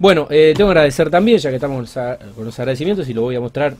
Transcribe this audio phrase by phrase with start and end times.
[0.00, 1.92] Bueno, eh, tengo que agradecer también, ya que estamos
[2.34, 3.76] con los agradecimientos y lo voy a mostrar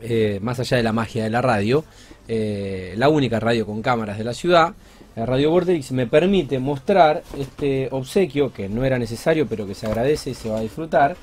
[0.00, 1.84] eh, más allá de la magia de la radio,
[2.26, 4.72] eh, la única radio con cámaras de la ciudad,
[5.14, 10.30] Radio Vortex, me permite mostrar este obsequio que no era necesario, pero que se agradece
[10.30, 11.14] y se va a disfrutar.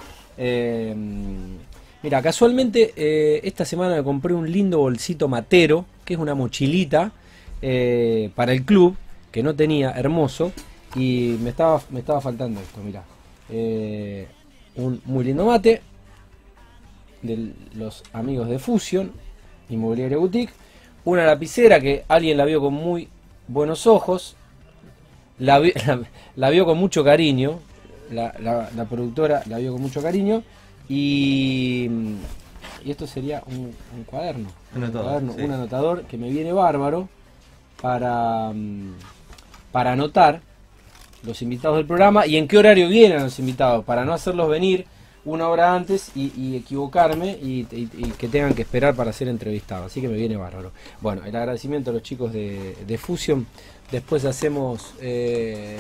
[2.04, 2.94] mira, casualmente
[3.44, 7.12] esta semana me compré un lindo bolsito matero, que es una mochilita
[8.36, 8.96] para el club,
[9.32, 10.52] que no tenía, hermoso,
[10.96, 13.04] y me estaba, me estaba faltando esto, mira.
[13.52, 14.28] Eh,
[14.76, 15.82] un muy lindo mate
[17.22, 19.12] de los amigos de Fusion,
[19.70, 20.54] Inmobiliaria Boutique.
[21.04, 23.10] Una lapicera que alguien la vio con muy
[23.48, 24.36] buenos ojos,
[25.38, 25.60] la,
[26.52, 27.60] vio con mucho cariño,
[28.12, 30.44] la, productora la vio con mucho cariño
[30.88, 31.90] y,
[32.86, 33.74] y esto sería un,
[34.06, 37.10] cuaderno, un, un anotador que me viene bárbaro
[37.82, 38.94] para, mm,
[39.72, 40.42] para anotar
[41.24, 44.86] los invitados del programa y en qué horario vienen los invitados, para no hacerlos venir
[45.24, 47.66] una hora antes y, equivocarme y,
[48.18, 49.88] que tengan que esperar para ser entrevistados.
[49.88, 50.72] Así que me viene bárbaro.
[51.00, 53.46] Bueno, el agradecimiento a los chicos de, Fusion.
[53.92, 54.94] Después hacemos...
[55.02, 55.78] Eh,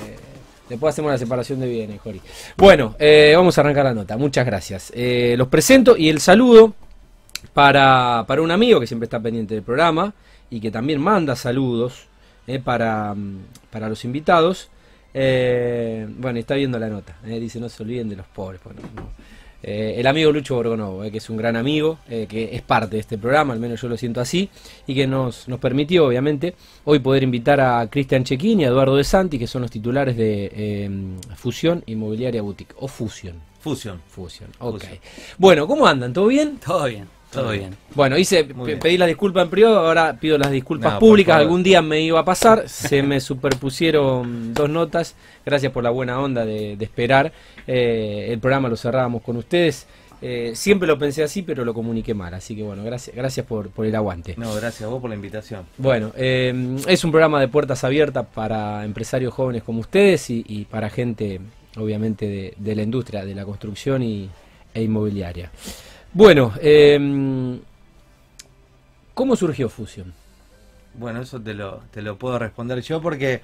[0.70, 2.22] después hacemos la separación de bienes, Jori.
[2.58, 4.16] Bueno, eh, vamos a arrancar la nota.
[4.18, 4.92] Muchas gracias.
[4.96, 6.76] Eh, los presento y el saludo
[7.54, 10.14] para, para un amigo que siempre está pendiente del programa
[10.50, 12.06] y que también manda saludos
[12.64, 13.16] para,
[13.72, 14.70] para los invitados.
[15.14, 17.18] Eh, bueno, está viendo la nota.
[17.26, 18.62] Eh, dice, no se olviden de los pobres.
[19.64, 23.18] Eh, el amigo Lucho Borgonovo, que es un gran amigo, que es parte de este
[23.18, 24.50] programa, al menos yo lo siento así,
[24.88, 28.96] y que nos, nos permitió, obviamente, hoy poder invitar a Cristian Chequín y a Eduardo
[28.96, 33.36] De Santi, que son los titulares de Fusión Inmobiliaria Boutique, o Fusión.
[33.60, 34.02] Fusión.
[34.08, 34.84] Fusión, ok.
[35.38, 36.12] Bueno, ¿cómo andan?
[36.12, 36.58] ¿Todo bien?
[36.58, 37.08] Todo bien.
[37.32, 37.76] Todo bien.
[37.96, 41.38] Bueno, hice, pedí la disculpa en privado, ahora pido las disculpas públicas.
[41.38, 45.16] Algún día me iba a pasar, se me superpusieron dos notas.
[45.46, 47.32] Gracias por la buena onda de, esperar.
[47.68, 49.88] Eh, el programa lo cerrábamos con ustedes.
[50.22, 52.34] Eh, siempre lo pensé así, pero lo comuniqué mal.
[52.34, 54.36] Así que bueno, gracias, gracias por, por el aguante.
[54.38, 55.66] No, gracias a vos por la invitación.
[55.78, 60.90] Bueno, eh, es un programa de puertas abiertas para empresarios jóvenes como ustedes y, para
[60.90, 61.40] gente,
[61.78, 64.30] obviamente, de, la industria de la construcción y,
[64.74, 65.50] e inmobiliaria.
[66.14, 67.62] Bueno, em,
[69.14, 70.14] ¿cómo surgió Fusion?
[70.94, 73.42] Bueno, eso te lo, te lo puedo responder yo porque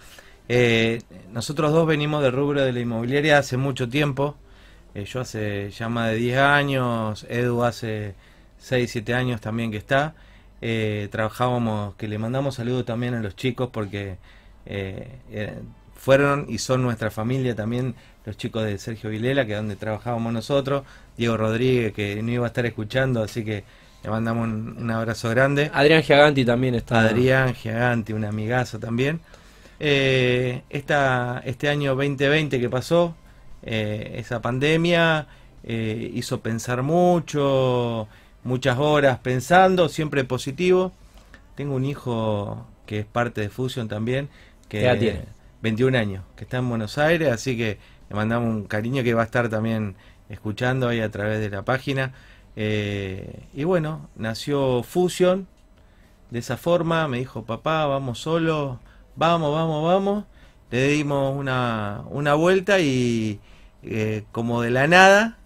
[0.50, 1.01] eh,
[1.31, 4.35] nosotros dos venimos del rubro de la inmobiliaria hace mucho tiempo.
[4.95, 8.16] Eh, yo hace ya más de 10 años, Edu hace
[8.59, 10.13] 6, 7 años también que está.
[10.61, 14.17] Eh, trabajábamos, que le mandamos saludos también a los chicos porque
[15.97, 20.33] fueron y son nuestra familia también los chicos de Sergio Vilela, que es donde trabajábamos
[20.33, 20.83] nosotros,
[21.17, 23.63] Diego Rodríguez, que no iba a estar escuchando, así que
[24.03, 25.71] le mandamos un, abrazo grande.
[25.73, 26.99] Adrián Giaganti también está.
[26.99, 29.21] Adrián Giaganti, un amigazo también.
[29.79, 33.15] Eh, esta, este año 2020 que pasó,
[33.63, 35.27] eh, esa pandemia
[35.63, 38.07] eh, hizo pensar mucho,
[38.43, 40.91] muchas horas pensando, siempre positivo.
[41.55, 44.27] Tengo un hijo que es parte de Fusion también,
[44.67, 47.79] que ya tiene 21 años, que está en Buenos Aires, así que
[48.09, 49.95] le mandamos un cariño que va a estar también
[50.29, 52.13] escuchando ahí a través de la página.
[52.56, 55.47] Eh, y bueno, nació Fusion
[56.31, 58.79] de esa forma, me dijo, papá, vamos solo,
[59.16, 60.25] vamos, vamos, vamos.
[60.72, 63.39] Le dimos una, una vuelta y
[63.84, 65.38] eh, como de la nada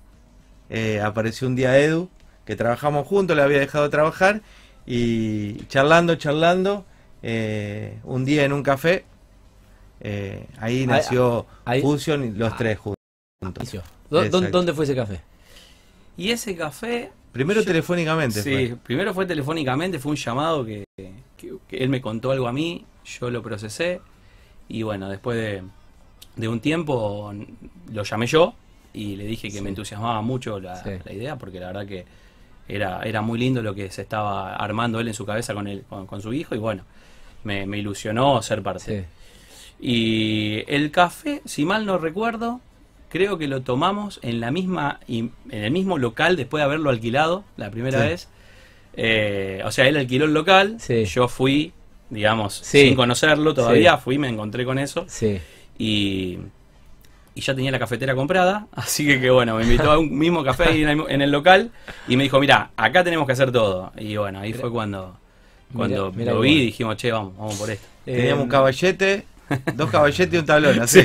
[0.69, 2.09] eh, apareció un día Edu,
[2.45, 4.41] que trabajamos juntos, le había dejado trabajar
[4.85, 6.85] y charlando, charlando,
[8.03, 9.05] un día en un café
[10.03, 11.45] eh, ahí nació
[11.81, 13.83] Fusion y los tres juntos.
[14.09, 15.21] ¿Dónde fue ese café?
[16.17, 17.11] Y ese café...
[17.31, 18.41] Primero telefónicamente.
[18.43, 20.83] Sí, primero fue telefónicamente, fue un llamado que,
[21.69, 24.01] él me contó algo a mí, yo lo procesé
[24.67, 25.63] y bueno, después
[26.35, 27.33] de, un tiempo
[27.93, 28.53] lo llamé yo
[28.93, 32.05] y le dije que me entusiasmaba mucho la, idea porque la verdad que
[32.67, 35.85] era, era muy lindo lo que se estaba armando él en su cabeza con, él,
[35.87, 36.83] con, su hijo y bueno,
[37.45, 39.07] me, me ilusionó ser parte.
[39.81, 42.61] Y el café, si mal no recuerdo,
[43.09, 47.43] creo que lo tomamos en la misma en el mismo local después de haberlo alquilado
[47.57, 48.29] la primera vez.
[48.93, 51.73] Eh, o sea, él alquiló el local, yo fui,
[52.09, 55.05] digamos, sin conocerlo todavía, fui, me encontré con eso.
[55.77, 56.37] Y,
[57.33, 60.43] y ya tenía la cafetera comprada, así que, que bueno, me invitó a un mismo
[60.43, 61.71] café ahí en el, local
[62.07, 63.91] y me dijo, mira, acá tenemos que hacer todo.
[63.97, 65.17] Y bueno, ahí fue cuando,
[65.73, 67.87] cuando lo vi y dijimos, che, vamos, vamos por esto.
[68.05, 69.25] Teníamos un caballete
[69.75, 71.01] Dos caballetes y un tablón, así.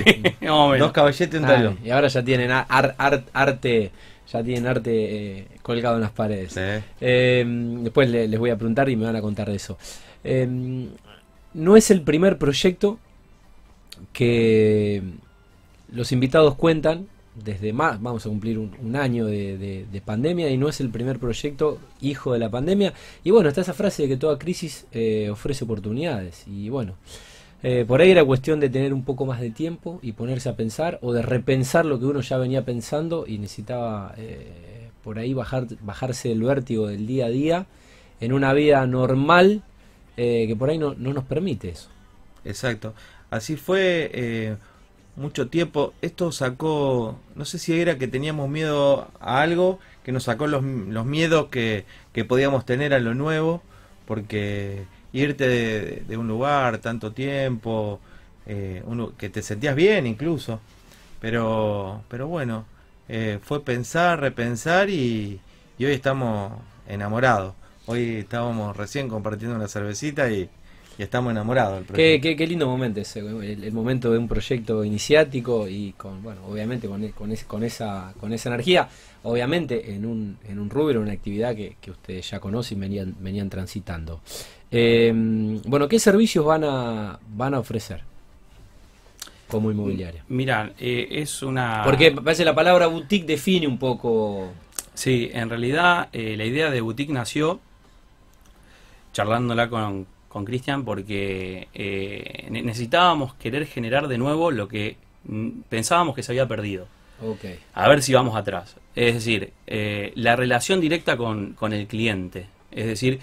[0.79, 1.79] Dos caballetes y un tablón.
[1.85, 3.93] y ahora ya tienen arte,
[4.33, 4.91] ya tienen arte
[5.39, 6.55] eh, colgado en las paredes.
[7.01, 9.79] Em, después les voy a preguntar y me van a contar de eso.
[10.25, 10.89] Em,
[11.55, 12.99] no es el primer proyecto
[14.13, 15.03] que
[15.93, 20.49] los invitados cuentan desde más, vamos a cumplir un, un año de, de- de pandemia
[20.49, 22.95] y no es el primer proyecto hijo de la pandemia.
[23.25, 26.45] Y bueno, está esa frase de que toda crisis eh, ofrece oportunidades.
[26.47, 26.95] Y bueno,
[27.63, 30.57] eh, por ahí era cuestión de tener un poco más de tiempo y ponerse a
[30.57, 35.35] pensar o de repensar lo que uno ya venía pensando y necesitaba eh, por ahí
[35.35, 37.67] bajar, bajarse del vértigo del día a día
[38.21, 39.63] en una vida normal
[40.17, 41.89] eh, que por ahí no, no nos permite eso.
[42.45, 42.95] Exacto.
[43.31, 44.57] Así fue eh,
[45.17, 45.93] mucho tiempo.
[46.01, 50.65] Esto sacó, no sé si era que teníamos miedo a algo, que nos sacó los,
[50.65, 53.63] los miedos que, que podíamos tener a lo nuevo,
[54.07, 54.85] porque
[55.17, 55.49] irte
[56.07, 58.01] de, un lugar tanto tiempo,
[58.47, 58.83] eh,
[59.19, 60.61] que te sentías bien incluso,
[61.21, 62.67] pero, pero bueno,
[63.09, 65.41] eh, fue pensar, repensar y
[65.81, 66.53] hoy estamos
[66.89, 67.55] enamorados.
[67.87, 70.51] Hoy estábamos recién compartiendo una cervecita y,
[70.99, 72.23] y estamos enamorados del Qué, proyecto.
[72.23, 76.41] qué, qué lindo momento ese, el, el momento de un proyecto iniciático y con, bueno,
[76.49, 78.89] obviamente con, e- con, esa, con esa energía,
[79.23, 83.15] obviamente en un, en un rubro, una actividad que, que ustedes ya conocen y venían,
[83.21, 84.21] venían transitando.
[84.71, 85.13] Eh,
[85.67, 88.03] bueno, ¿qué servicios van a, van a ofrecer
[89.49, 90.25] como inmobiliaria?
[90.29, 91.83] Mira, eh, es una...
[91.85, 94.51] Porque me parece la palabra boutique define un poco...
[94.95, 97.61] Sí, en realidad eh, la idea de boutique nació
[99.13, 100.07] charlándola con
[100.37, 106.23] con Cristian porque eh, ne- necesitábamos querer generar de nuevo lo que mm, pensábamos que
[106.23, 106.89] se había perdido.
[107.73, 108.77] A ver si vamos atrás.
[108.95, 112.49] Es decir, eh, la relación directa con, con el cliente.
[112.71, 113.19] Es decir,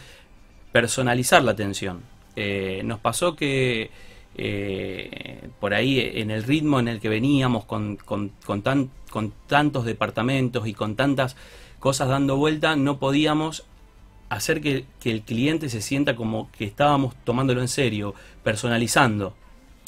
[0.71, 2.01] personalizar la atención.
[2.35, 3.91] Eh, nos pasó que
[5.59, 9.85] por ahí en el ritmo en el que veníamos con, con- con tan- con tantos
[9.85, 11.35] departamentos y con tantas
[11.77, 13.65] cosas dando vuelta, no podíamos
[14.29, 19.35] hacer que, que el cliente se sienta como que estábamos tomándolo en serio, personalizando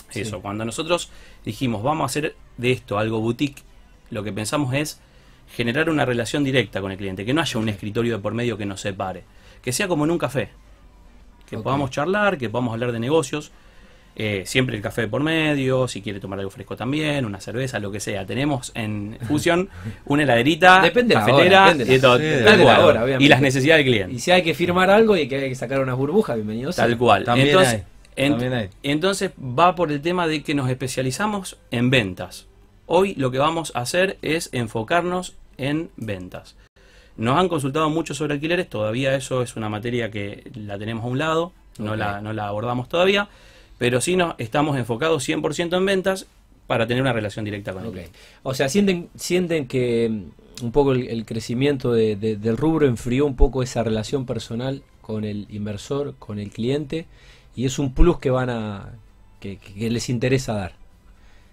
[0.09, 0.21] Sí.
[0.21, 0.39] eso.
[0.41, 1.09] Cuando nosotros
[1.43, 3.63] dijimos, vamos a hacer de esto algo boutique,
[4.11, 5.01] lo que pensamos es
[5.55, 8.55] generar una relación directa con el cliente, que no haya un escritorio de por medio
[8.57, 9.23] que nos separe,
[9.61, 10.49] que sea como en un café,
[11.49, 13.51] que podamos charlar, que podamos hablar de negocios,
[14.15, 17.79] eh, siempre el café de por medio, si quiere tomar algo fresco también, una cerveza,
[17.79, 18.25] lo que sea.
[18.25, 19.67] Tenemos en Fusion
[20.05, 22.75] una heladerita, Depende de la hora, cafetera depende y todo, sí, tal depende de la
[22.75, 22.97] cual.
[23.03, 24.15] hora, y las necesidades del cliente.
[24.15, 26.85] y si hay que firmar algo y que hay que sacar unas burbujas, bienvenido sea.
[26.85, 27.23] Tal cual.
[27.25, 27.83] También entonces,
[28.15, 28.69] hay, ent- también hay.
[28.83, 32.47] entonces va por el tema de que nos especializamos en ventas.
[32.85, 36.55] Hoy lo que vamos a hacer es enfocarnos en ventas.
[37.17, 41.07] Nos han consultado mucho sobre alquileres, todavía eso es una materia que la tenemos a
[41.07, 43.29] un lado, no, la, no la abordamos todavía,
[43.77, 46.27] pero sí nos estamos enfocados 100% en ventas
[46.67, 47.93] para tener una relación directa con el Ok.
[47.93, 48.17] cliente.
[48.43, 52.87] O sea, sienten, sienten que mm, un poco el, el crecimiento de- de- del rubro
[52.87, 57.05] enfrió un poco esa relación personal con el inversor, con el cliente,
[57.55, 58.89] y es un plus que van a
[59.39, 60.73] que, que- que les interesa dar,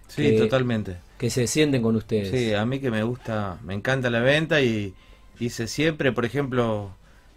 [0.07, 0.95] Sí, que- totalmente.
[1.19, 2.31] que se sienten con ustedes.
[2.31, 4.93] Sí, a mí que me gusta, me encanta la venta y
[5.39, 6.89] hice siempre, por ejemplo,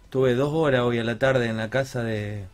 [0.09, 2.45] tuve dos horas hoy a la tarde en la casa de,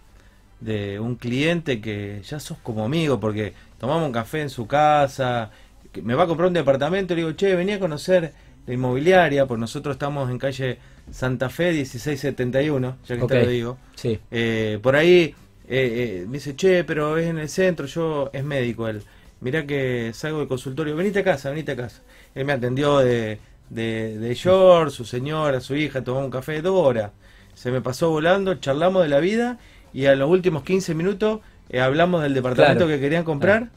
[0.63, 5.51] de un cliente que ya sos como amigo porque tomamos un café en su casa,
[5.91, 8.33] que me va a comprar un departamento, le digo, che, venía a conocer
[8.65, 10.77] la inmobiliaria, pues nosotros estamos en calle
[11.11, 13.77] Santa Fe 1671, ya que te lo digo.
[13.95, 14.19] Sí.
[14.31, 15.35] Eh, por ahí
[15.67, 19.03] eh, eh, me dice, che, pero es en el centro, yo es médico él.
[19.41, 22.01] Mirá que salgo del consultorio, venite a casa, venite a casa.
[22.33, 23.37] Él me atendió de,
[23.69, 27.11] de, de short, su señora, su hija, tomamos un café dos horas.
[27.53, 29.59] Se me pasó volando, charlamos de la vida
[29.93, 32.93] y a los últimos 15 minutos eh, hablamos del departamento Claro.
[32.95, 33.69] que querían comprar.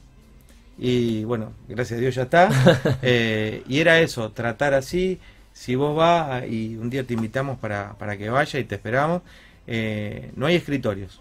[0.78, 2.50] Y bueno, gracias a Dios ya está.
[3.02, 5.18] Eh, y era eso, tratar así.
[5.52, 9.22] Si vos vas y un día te invitamos para, para que vaya y te esperamos,
[9.66, 11.20] eh, no hay escritorios.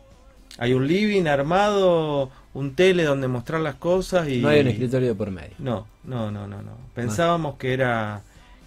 [0.58, 5.16] Hay un living armado, un tele donde mostrar las cosas y No hay un escritorio
[5.16, 5.56] por medio.
[5.60, 6.72] no, no, no, no, no.
[6.94, 8.22] Pensábamos que era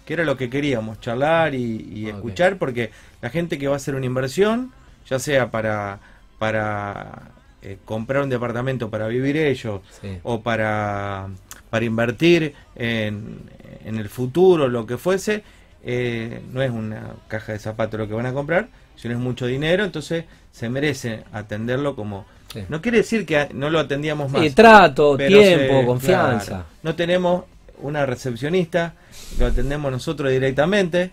[0.05, 2.89] que era lo que queríamos, charlar y, escuchar, porque
[3.21, 4.71] la gente que va a hacer una inversión,
[5.07, 5.99] ya sea para
[6.39, 7.31] para
[7.61, 10.17] eh, comprar un departamento para vivir ellos Sí.
[10.23, 11.27] o para
[11.69, 13.41] para invertir en,
[13.85, 15.43] en el futuro, lo que fuese,
[15.83, 19.45] eh, no es una caja de zapatos lo que van a comprar, sino es mucho
[19.45, 22.25] dinero, entonces se merece atenderlo como...
[22.51, 22.63] Sí.
[22.69, 24.41] No quiere decir que no lo atendíamos más.
[24.41, 26.45] Sí, trato, tiempo, se- confianza.
[26.47, 27.43] claro, no tenemos
[27.83, 28.95] una recepcionista,
[29.37, 31.11] lo atendemos nosotros directamente,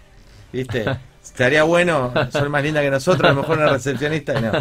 [0.54, 0.87] ¿viste?
[1.26, 4.52] Estaría bueno, son más lindas que nosotros, a lo mejor una recepcionista, no.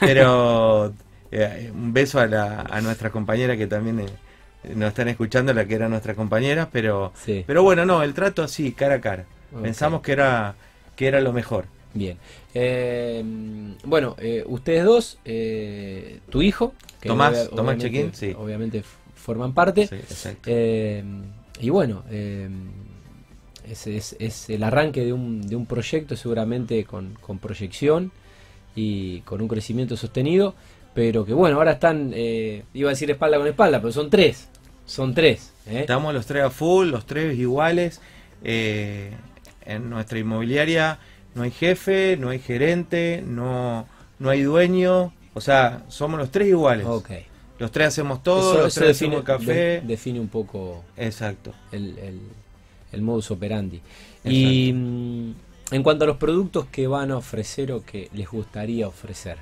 [0.00, 0.92] Pero
[1.30, 4.06] eh, un beso a, la, a nuestras compañeras que también eh,
[4.74, 7.44] nos están escuchando, la que eran nuestras compañeras, pero, Sí.
[7.46, 9.24] pero bueno, no, el trato así, cara a cara.
[9.62, 10.54] Pensamos que era,
[10.96, 11.66] que era lo mejor.
[11.94, 12.18] Bien.
[12.52, 13.22] Eh,
[13.84, 18.34] bueno, eh, ustedes dos, eh, tu hijo, que Tomás, Tomás Chequín, sí.
[18.36, 18.82] obviamente
[19.14, 19.86] forman parte.
[19.86, 20.50] Sí, exacto.
[21.58, 22.48] Y bueno, eh,
[23.70, 28.12] es, es- es el arranque de un, de un proyecto seguramente con, con proyección
[28.74, 30.54] y con un crecimiento sostenido,
[30.94, 34.48] pero que bueno, ahora están, eh, iba a decir espalda con espalda, pero son tres,
[34.84, 35.52] son tres.
[35.66, 35.80] ¿eh?
[35.80, 38.00] Estamos los tres a full, los tres iguales.
[38.44, 39.10] Eh,
[39.64, 40.98] en nuestra inmobiliaria
[41.34, 43.86] no hay jefe, no hay gerente, no,
[44.18, 45.12] no hay dueño.
[45.34, 46.86] O sea, somos los tres iguales.
[47.58, 49.52] Los tres hacemos todo, Eso- los tres define, hacemos café.
[49.54, 51.52] de- define un poco Exacto.
[51.72, 52.20] el, el-
[52.96, 53.80] el modus operandi.
[54.24, 55.34] Y mm,
[55.72, 59.38] en cuanto a los productos que van a ofrecer o que les gustaría ofrecer,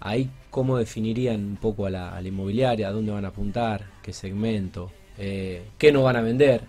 [0.00, 3.84] ahí cómo definirían un poco a la, a la inmobiliaria, a dónde van a apuntar,
[4.02, 6.62] qué segmento, eh, qué no van a vender.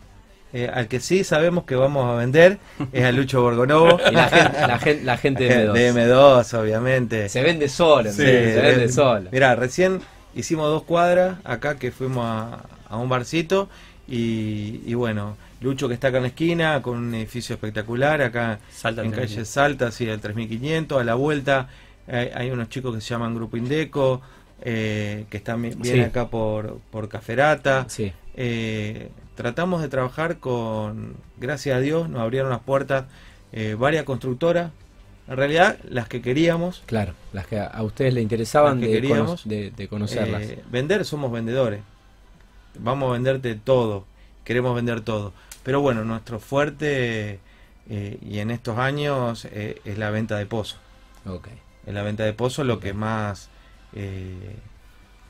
[0.53, 2.60] Eh, al que sí sabemos que vamos a vender
[2.94, 4.00] es a Lucho Borgonovo.
[4.10, 5.74] Y la gente, la gente, la gente de M2.
[5.74, 7.29] de M2, obviamente.
[7.29, 9.29] Se vende solo, Sí, se vende eh, solo.
[9.32, 10.00] Mira, recién
[10.34, 13.67] hicimos dos cuadras acá que fuimos a, a un barcito
[14.08, 18.59] y, y bueno, Lucho que está acá en la esquina con un edificio espectacular acá
[18.71, 19.45] Salta en el calle tren.
[19.45, 21.69] Salta, sí, el 3500, a la vuelta
[22.07, 24.21] hay unos chicos que se llaman Grupo Indeco,
[24.62, 26.00] eh, que están bien Sí.
[26.01, 27.85] acá por, por Caferata.
[27.89, 33.05] Sí, Eh, tratamos de trabajar con, gracias a Dios, nos abrieron las puertas
[33.53, 34.71] eh, varias constructoras,
[35.29, 39.01] en realidad las que queríamos, claro, las que a- ustedes les interesaban que de, cono-
[39.09, 39.47] queríamos.
[39.47, 40.43] de- de conocerlas.
[40.69, 41.79] Vender somos vendedores.
[42.77, 44.05] Vamos a venderte todo.
[44.45, 45.33] Queremos vender todo.
[45.63, 47.39] Pero bueno, nuestro fuerte
[47.89, 50.77] eh, y en estos años eh, es la venta de pozo.
[51.25, 51.49] Ok.
[51.85, 53.49] Es la venta de pozo lo que más
[53.93, 54.55] eh,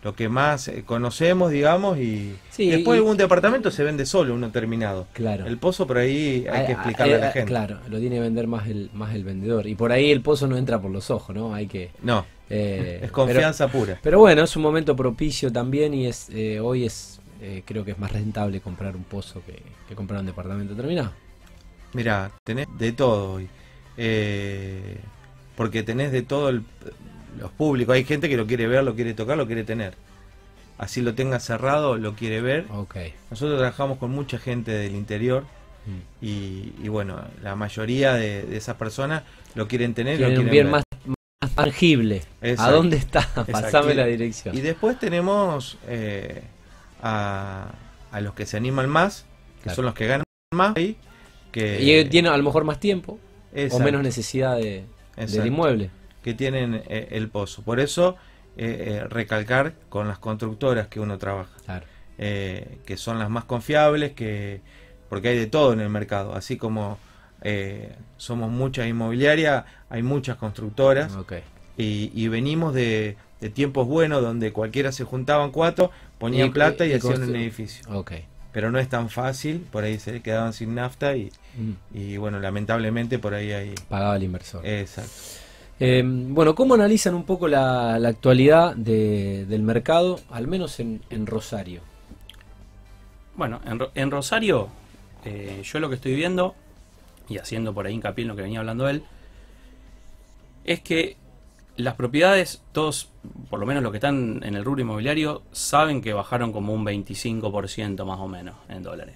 [0.04, 4.36] lo que más eh, conocemos, digamos, y Sí, después y- algún departamento se vende solo,
[4.36, 5.08] uno terminado.
[5.14, 5.48] Claro.
[5.48, 7.48] El pozo por ahí hay que Ah, explicarle ah, a la eh, gente.
[7.48, 9.66] Claro, lo tiene que vender más el, más el vendedor.
[9.66, 11.56] Y por ahí el pozo no entra por los ojos, ¿no?
[11.56, 11.90] Hay que...
[12.04, 13.94] No, eh, es confianza pura.
[13.94, 17.86] Pero, pero bueno, es un momento propicio también y es eh, hoy es eh, creo
[17.86, 21.12] que es más rentable comprar un pozo que, que comprar un departamento terminado.
[21.94, 23.48] Mira, tenés de todo hoy.
[23.98, 24.98] Eh,
[25.56, 26.64] porque tenés de todo el-
[27.40, 27.94] los públicos.
[27.96, 29.94] Hay gente que lo quiere ver, lo quiere tocar, lo quiere tener.
[30.78, 32.66] Así lo tenga cerrado, lo quiere ver.
[33.32, 35.44] Nosotros trabajamos con mucha gente del interior
[35.88, 36.26] Mm.
[36.26, 39.22] y, y bueno, la mayoría de, de esas personas
[39.54, 40.72] lo quieren tener, lo un quieren bien ver.
[40.72, 40.84] más,
[41.40, 42.24] más tangible.
[42.58, 43.22] ¿A dónde está?
[43.52, 44.58] Pasame la dirección.
[44.58, 46.42] Y después tenemos eh,
[47.08, 47.72] a,
[48.12, 49.26] a los que se animan más,
[49.58, 49.76] que Claro.
[49.76, 50.98] son los que ganan más ahí.
[51.52, 53.20] Que, Y eh, tiene a lo mejor más tiempo
[53.72, 54.84] o menos necesidad de,
[55.16, 55.90] del inmueble.
[56.24, 57.62] que tienen eh, el pozo.
[57.62, 58.16] Por eso,
[58.58, 61.86] eh, eh, recalcar con las constructoras que uno trabaja, Claro.
[62.18, 64.62] que son las más confiables, que
[65.10, 66.34] porque hay de todo en el mercado.
[66.36, 66.98] Así como
[68.18, 71.16] somos muchas inmobiliarias, hay muchas constructoras
[71.78, 76.86] y, y venimos de, de tiempos buenos donde cualquiera se juntaban cuatro, ponían Y- plata
[76.86, 77.84] y, y hacían un edificio.
[77.98, 78.14] Ok.
[78.52, 81.72] Pero no es tan fácil, por ahí se quedaban sin nafta y, Mm.
[81.98, 83.76] y bueno, lamentablemente por ahí hay...
[83.90, 84.66] Pagaba el inversor.
[84.66, 85.12] Exacto.
[85.80, 91.02] Eh, bueno, ¿cómo analizan un poco la, la actualidad de- del mercado, al menos en,
[91.10, 91.82] en Rosario?
[93.36, 94.70] Bueno, en, en Rosario,
[95.26, 96.56] eh, yo lo que estoy viendo,
[97.28, 99.04] y haciendo por ahí hincapié en lo que venía hablando él,
[100.64, 101.18] es que
[101.78, 103.10] las propiedades, todos,
[103.50, 106.86] por lo menos los que están en el rubro inmobiliario, saben que bajaron como un
[106.86, 109.16] 25% más o menos en dólares.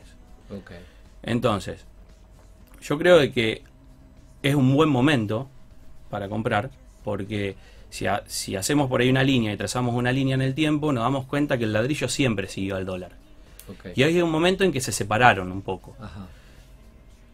[1.24, 1.86] Entonces,
[2.82, 3.64] yo creo de que
[4.44, 5.48] es un buen momento
[6.10, 6.70] para comprar,
[7.04, 7.56] porque
[7.90, 10.92] si, ha- si hacemos por ahí una línea y trazamos una línea en el tiempo,
[10.92, 13.12] nos damos cuenta que el ladrillo siempre siguió al dólar.
[13.96, 15.96] Y hay un momento en que se separaron un poco.
[16.00, 16.26] Ajá.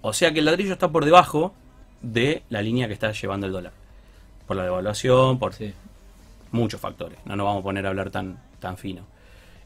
[0.01, 1.53] O sea que el ladrillo está por debajo
[2.01, 3.72] de la línea que está llevando el dólar.
[4.48, 5.74] Por la devaluación, por Sí.
[6.52, 7.18] muchos factores.
[7.25, 9.02] No nos vamos a poner a hablar tan, tan fino.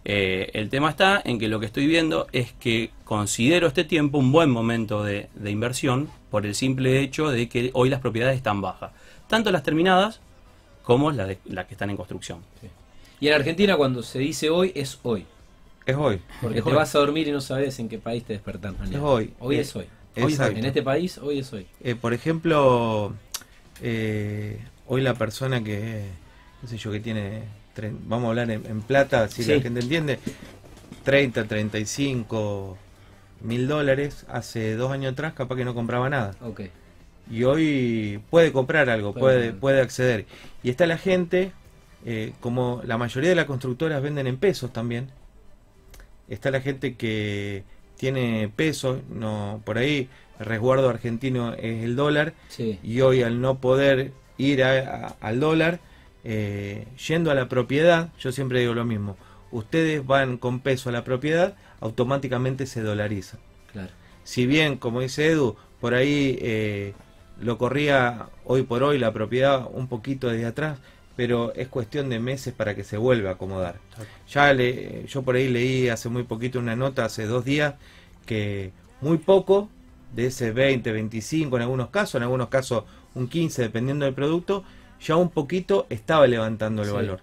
[0.06, 4.18] Eh, el tema está en que lo que estoy viendo es que considero este tiempo
[4.18, 8.38] un buen momento de, de inversión por el simple hecho de que hoy las propiedades
[8.38, 8.92] están bajas.
[9.28, 10.22] Tanto las terminadas
[10.84, 12.40] como las, de- las que están en construcción.
[13.20, 15.26] Y en Argentina cuando se dice hoy, es hoy.
[15.86, 16.22] Es hoy.
[16.42, 16.76] Porque es te hoy.
[16.78, 18.98] vas a dormir y no sabes en qué país te despertás mañana.
[18.98, 19.34] Es hoy.
[19.40, 19.86] Hoy Eh, es hoy.
[20.16, 20.54] Hoy es exacto.
[20.54, 20.60] hoy.
[20.60, 21.68] En este país, hoy es hoy.
[21.84, 23.14] Eh, por ejemplo,
[23.82, 26.04] eh, hoy la persona que,
[26.62, 27.44] qué sé yo, que tiene,
[28.08, 29.54] vamos a hablar en, en plata, si Sí.
[29.56, 30.20] la gente entiende,
[31.04, 32.78] 30, 35
[33.42, 36.36] mil dólares, hace dos años atrás capaz que no compraba nada.
[36.42, 36.62] Ok.
[37.32, 39.60] Y hoy puede comprar algo, Puede puede, comprar.
[39.60, 40.26] puede acceder.
[40.64, 41.52] Y está la gente,
[42.06, 45.10] eh, como la mayoría de las constructoras venden en pesos también,
[46.28, 47.64] está la gente que
[47.98, 50.10] tiene pesos, no por ahí
[50.40, 52.80] resguardo argentino es el dólar, Sí.
[52.84, 55.80] y hoy al no poder ir a- a- al dólar,
[56.24, 59.18] eh, yendo a la propiedad, yo siempre digo lo mismo,
[59.52, 63.38] ustedes van con peso a la propiedad, automáticamente se dolariza.
[63.72, 63.90] Claro.
[64.24, 66.94] si bien, como dice Edu, por ahí eh,
[67.42, 70.78] lo corría hoy por hoy la propiedad un poquito desde atrás,
[71.16, 73.80] pero es cuestión de meses para que se vuelva a acomodar.
[74.32, 77.74] Ya le, yo por ahí leí hace muy poquito una nota, hace dos días,
[78.26, 79.70] que muy poco
[80.16, 82.84] de ese 20, 25 en algunos casos, en algunos casos
[83.16, 84.64] un 15 dependiendo del producto,
[85.02, 86.94] ya un poquito estaba levantando el Sí.
[86.94, 87.20] valor.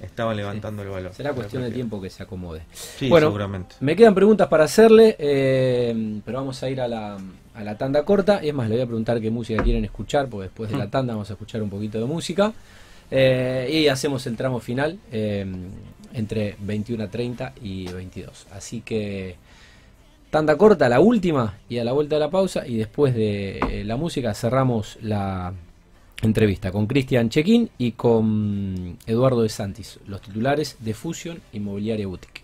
[0.00, 1.12] Estaba levantando el valor.
[1.12, 2.62] Será cuestión de tiempo que se acomode.
[2.72, 3.74] Sí, Bueno, seguramente.
[3.80, 7.18] Me quedan preguntas para hacerle, eh, pero vamos a ir a la,
[7.54, 8.40] a la tanda corta.
[8.42, 10.88] Y es más, le voy a preguntar qué música quieren escuchar, porque después de la
[10.90, 12.54] tanda vamos a escuchar un poquito de música.
[13.10, 15.44] Eh, y hacemos el tramo final eh,
[16.14, 18.46] entre 21.30 y 22.
[18.52, 19.36] Así que
[20.30, 22.66] tanda corta, la última, y a la vuelta de la pausa.
[22.66, 25.52] Y después de eh, la música cerramos la
[26.22, 32.39] entrevista con Cristian Chequín y con Eduardo de Santis, los titulares de Fusion Inmobiliaria Boutique.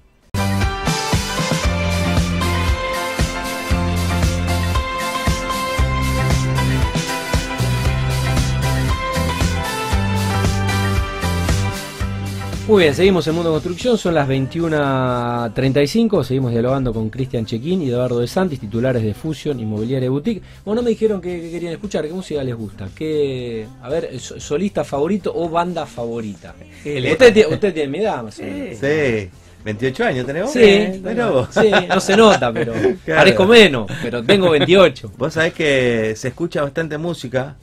[12.67, 17.91] Muy bien, seguimos en Mundo Construcción, son las 21.35, seguimos dialogando con Cristian Chequín y
[17.91, 20.43] Eduardo de Santis, titulares de Fusion Inmobiliaria Boutique.
[20.65, 24.19] Bueno, no me dijeron que, que querían escuchar, qué música les gusta, qué, a ver,
[24.19, 26.57] so- solista favorito o banda favorita.
[26.85, 28.79] Usted, tiene- usted tiene mi edad, más o menos.
[28.81, 29.31] Sí,
[29.65, 30.51] 28 años tenemos.
[30.53, 31.01] Sí, Eh,
[31.33, 31.49] vos.
[31.53, 32.73] sí, no se nota, pero
[33.05, 33.21] Claro.
[33.21, 35.13] parezco menos, pero tengo 28.
[35.17, 37.55] Vos sabés que se escucha bastante música,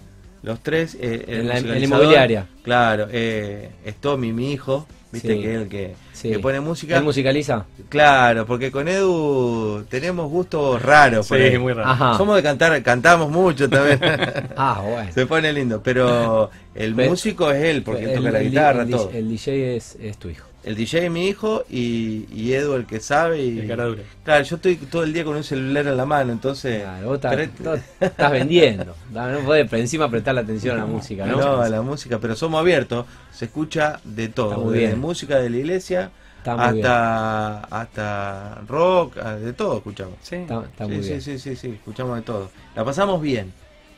[0.44, 0.96] los tres.
[1.00, 2.46] eh, el En la- en la musicalizador, inmobiliaria.
[2.64, 5.42] Claro, eh, es Tommy, mi hijo, viste Sí.
[5.42, 6.30] que es el que, Sí.
[6.32, 6.98] que pone música.
[6.98, 7.66] ¿Él musicaliza?
[7.90, 11.28] Claro, porque con Edu tenemos gustos raros.
[11.28, 11.58] Sí, ahí.
[11.58, 11.90] muy raro.
[11.90, 12.18] Ajá.
[12.18, 14.00] Somos de cantar, cantamos mucho también.
[14.58, 15.12] Ah, bueno.
[15.14, 18.84] Se pone lindo, pero el músico es él, porque él El- toca la el- guitarra,
[18.84, 19.12] el, todo.
[19.14, 20.48] El DJ es, es tu hijo.
[20.64, 23.42] El DJ mi hijo y, y Edu el que sabe.
[23.44, 24.04] Y, El cara dura.
[24.24, 26.82] Claro, yo estoy todo el día con un celular en la mano, entonces...
[26.84, 28.96] Claro, vos estás, pero- estás vendiendo.
[29.12, 31.38] No podés encima prestarle atención a la música, ¿no?
[31.38, 35.50] No, a la música, pero somos abiertos, se escucha de todo, muy desde música de
[35.50, 36.12] la iglesia
[36.46, 36.60] bien.
[36.60, 40.16] hasta, hasta rock, ah, de todo escuchamos.
[40.22, 40.36] Sí.
[40.36, 41.22] Está, está sí, muy sí, bien.
[41.22, 42.50] sí, sí, sí, escuchamos de todo.
[42.76, 43.52] La pasamos bien,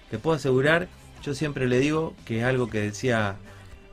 [0.10, 0.88] te puedo asegurar,
[1.24, 3.36] yo siempre le digo que es algo que decía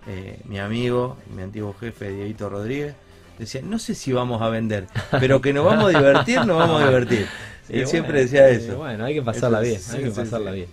[0.07, 2.95] eh, mi amigo, mi antiguo jefe, Dieguito Rodríguez,
[3.39, 4.87] decía, no sé si vamos a vender,
[5.21, 7.27] pero que nos vamos a divertir, nos vamos a divertir.
[7.67, 8.77] Sí, Él bueno, siempre decía eh, eso.
[8.79, 10.57] Bueno, hay que pasarla Eso, bien, sí, hay que sí, pasarla sí.
[10.57, 10.69] bien.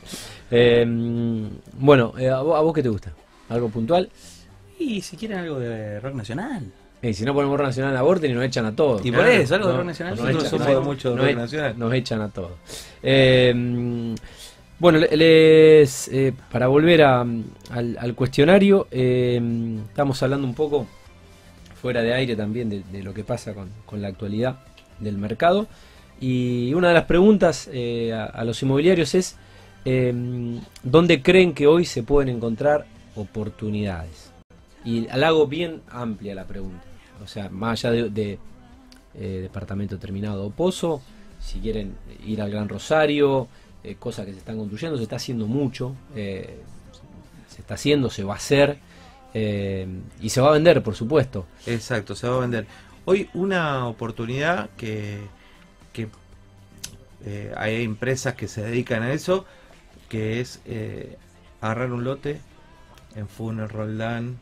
[0.51, 3.13] Eh, bueno, eh, ¿a, vos, a vos qué te gusta?
[3.49, 4.09] ¿Algo puntual?
[4.79, 6.63] Y si quieren algo de rock nacional.
[7.01, 9.05] Y si no ponemos rock nacional aborten y nos echan a todos.
[9.05, 10.15] Y por Claro, eso, algo de rock nacional.
[10.15, 11.73] nos Nosotros echan- somos nos de mucho de nos rock nacional.
[11.79, 12.51] Nos echan a todos.
[13.03, 14.15] Eh,
[14.79, 17.25] bueno, le- les, eh, para volver a-
[17.69, 19.39] al, cuestionario, eh,
[19.89, 20.87] estamos hablando un poco
[21.81, 24.59] fuera de aire también de, lo que pasa con, la actualidad
[24.99, 25.67] del mercado.
[26.21, 29.37] Y una de las preguntas eh, a, los inmobiliarios es,
[29.85, 30.13] eh,
[30.83, 34.31] ¿dónde creen que hoy se pueden encontrar oportunidades?
[34.83, 36.83] Y la hago bien amplia la pregunta.
[37.23, 38.39] O sea, más allá de, de,
[39.15, 41.01] eh, departamento terminado o pozo,
[41.39, 43.47] si quieren ir al Gran Rosario,
[43.83, 46.59] eh, cosas que se están construyendo, se está haciendo mucho, eh,
[47.47, 48.77] se está haciendo, se va a hacer
[49.33, 49.87] eh,
[50.21, 51.45] y se va a vender, por supuesto.
[51.65, 52.67] Exacto, se va a vender.
[53.05, 55.19] Hoy una oportunidad que,
[55.93, 56.09] que
[57.25, 59.45] eh, hay empresas que se dedican a eso,
[60.09, 60.61] que es
[61.61, 62.41] agarrar un lote
[63.15, 64.39] en Funes, Roldán,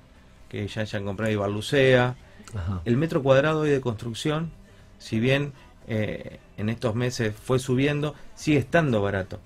[0.49, 2.15] que ya hayan comprado Ibarlucea.
[2.55, 2.81] Ajá.
[2.85, 4.51] El metro cuadrado hoy de construcción,
[4.97, 5.53] si bien
[5.87, 9.39] eh, en estos meses fue subiendo, sigue estando barato.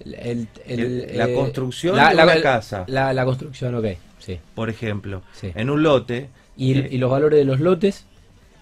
[0.00, 3.24] El- el- el- El- la eh, construcción la- de la- una la- casa, La, la
[3.24, 3.86] construcción, ok,
[4.18, 4.38] sí.
[4.54, 5.52] por ejemplo, sí.
[5.54, 8.04] en un lote, ¿Y, eh, y los valores de los lotes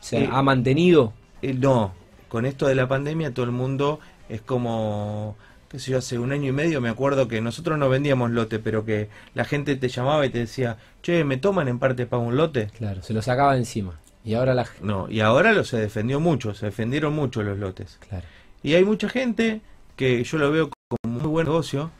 [0.00, 1.12] se eh, ha mantenido?
[1.42, 1.92] No,
[2.28, 5.36] con esto de la pandemia todo el mundo es como,
[5.70, 8.58] qué sé yo, hace un año y medio me acuerdo que nosotros no vendíamos lote,
[8.58, 12.22] pero que la gente te llamaba y te decía, che, ¿me toman en parte para
[12.22, 12.68] un lote?
[12.76, 13.98] Claro, se lo sacaba encima.
[14.24, 14.66] Y ahora la...
[14.82, 17.98] No, y ahora lo se defendió mucho, se defendieron mucho los lotes.
[18.08, 18.26] Claro.
[18.62, 19.60] Y hay mucha gente
[19.96, 20.70] que yo lo veo
[21.02, 21.90] como muy buen negocio,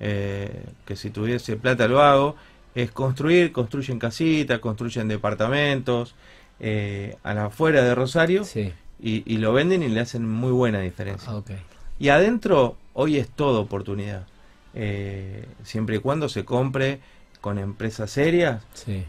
[0.00, 2.36] eh, que si tuviese plata lo hago,
[2.74, 6.14] es construir, construyen casitas, construyen departamentos,
[6.60, 8.72] eh, a la afuera de Rosario, Sí.
[9.00, 11.30] y, y lo venden y le hacen muy buena diferencia.
[11.32, 11.50] Ah, ok.
[11.98, 14.26] Y adentro hoy es todo oportunidad.
[14.74, 17.00] Eh, siempre y cuando se compre
[17.40, 19.04] con empresas serias, Sí.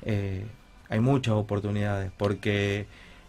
[0.89, 2.85] Hay muchas oportunidades porque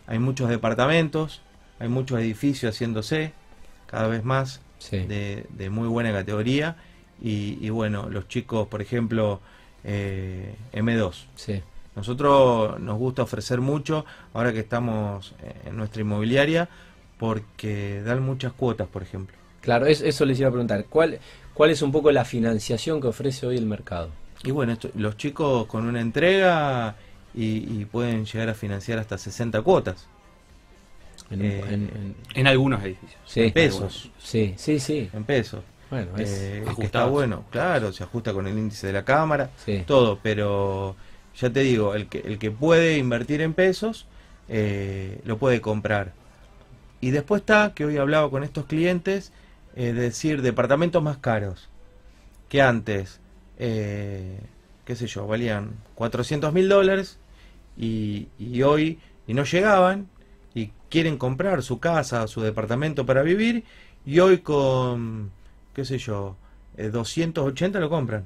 [0.07, 1.43] hay muchos departamentos,
[1.79, 3.33] hay muchos edificios haciéndose
[3.87, 4.99] cada vez más Sí.
[4.99, 6.77] de, de muy buena categoría
[7.21, 9.41] y, y bueno, los chicos, por ejemplo,
[9.83, 11.25] eh, M2.
[11.35, 11.61] Sí.
[11.97, 15.35] Nosotros nos gusta ofrecer mucho ahora que estamos
[15.67, 16.69] en nuestra inmobiliaria
[17.19, 19.37] porque dan muchas cuotas, por ejemplo.
[19.61, 20.85] Claro, es- eso les iba a preguntar.
[20.89, 21.19] ¿Cuál,
[21.55, 24.11] ¿Cuál es un poco la financiación que ofrece hoy el mercado?
[24.45, 26.95] Y bueno, esto- los chicos con una entrega
[27.35, 30.09] y, y pueden llegar a financiar hasta 60 cuotas
[31.31, 33.21] En, Eh, en- en- En algunos edificios.
[33.27, 34.11] sí, en pesos.
[34.19, 35.11] sí, sí, sí.
[35.13, 35.63] en pesos.
[35.91, 39.51] Bueno, es, Eh, que está bueno, claro, se ajusta con el índice de la cámara,
[39.65, 39.83] sí.
[39.87, 40.97] todo, pero
[41.39, 44.07] ya te digo, el que, el que puede invertir en pesos,
[44.49, 46.13] eh, lo puede comprar.
[47.01, 49.33] Y después está, que hoy hablaba con estos clientes,
[49.77, 51.69] es decir, departamentos más caros,
[52.49, 53.21] que antes,
[53.59, 54.41] eh,
[54.89, 57.19] qué sé yo, valían 400 mil dólares
[57.77, 60.09] y, y hoy, y no llegaban,
[60.55, 63.65] y quieren comprar su casa, su departamento para vivir,
[64.07, 65.31] y hoy con,
[65.75, 66.37] qué sé yo,
[66.79, 68.25] eh, 280 lo compran.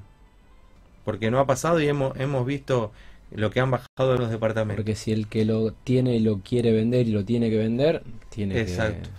[1.03, 2.93] Porque no ha pasado y hemos, hemos visto
[3.35, 4.77] lo que han bajado los departamentos.
[4.77, 8.61] Porque si el que lo tiene lo quiere vender y lo tiene que vender, tiene
[8.61, 9.09] Exacto.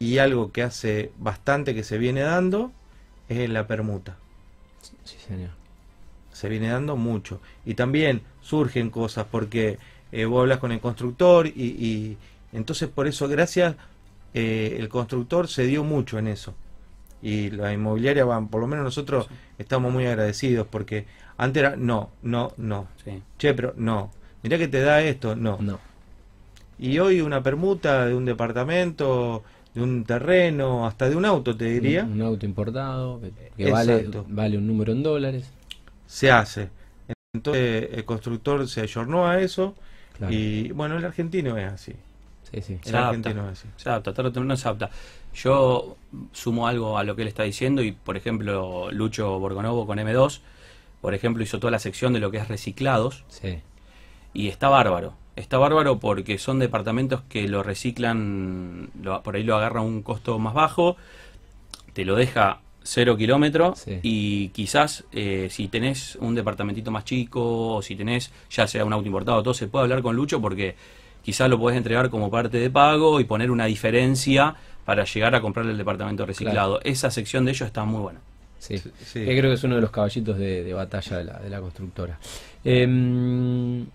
[0.00, 2.72] Y algo que hace bastante que se viene dando
[3.28, 4.16] es la permuta.
[5.04, 5.59] Sí, señor.
[6.40, 7.40] Se viene dando mucho.
[7.66, 9.78] Y también surgen cosas porque
[10.10, 12.16] eh, vos hablas con el constructor y, y
[12.52, 13.76] entonces por eso, gracias,
[14.32, 16.54] eh, el constructor se dio mucho en eso.
[17.22, 21.04] Y la inmobiliaria van, por lo menos nosotros estamos muy agradecidos porque
[21.36, 22.88] antes era no, no, no.
[23.04, 23.22] Sí.
[23.38, 24.10] Che, pero no.
[24.42, 25.58] Mirá que te da esto, no.
[25.60, 25.78] No.
[26.78, 29.42] Y hoy una permuta de un departamento,
[29.74, 33.20] de un terreno, hasta de un auto, te diría, Un, un auto importado
[33.56, 35.44] que, vale, vale un número en dólares.
[36.10, 36.68] Se hace.
[37.32, 39.74] Entonces el constructor se ayornó a eso
[40.18, 40.32] Claro.
[40.34, 41.92] y bueno, el argentino es así.
[42.52, 42.78] Sí, sí.
[42.82, 43.08] Se El adapta.
[43.10, 43.68] argentino es así.
[43.76, 44.90] Se adapta, tarde o temprano se adapta.
[45.34, 45.96] Yo
[46.32, 50.40] sumo algo a lo que él está diciendo y, por ejemplo, Lucho Borgonovo con M2,
[51.00, 53.60] por ejemplo, hizo toda la sección de lo que es reciclados Sí.
[54.34, 55.14] y está bárbaro.
[55.36, 60.02] Está bárbaro porque son departamentos que lo reciclan, lo- por ahí lo agarra a un
[60.02, 60.96] costo más bajo,
[61.94, 62.60] te lo deja
[62.92, 64.00] cero kilómetro Sí.
[64.02, 68.92] y quizás eh, si tenés un departamentito más chico o si tenés ya sea un
[68.92, 70.74] auto importado, todo se puede hablar con Lucho porque
[71.22, 75.40] quizás lo podés entregar como parte de pago y poner una diferencia para llegar a
[75.40, 76.80] comprar el departamento reciclado.
[76.82, 78.18] Esa sección de ellos está muy buena.
[78.58, 78.78] Sí.
[78.78, 79.24] Sí.
[79.24, 81.60] Que creo que es uno de los caballitos de, de batalla de la, de la
[81.60, 82.18] constructora.
[82.64, 83.86] Em,